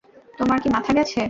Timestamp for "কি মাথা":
0.63-0.91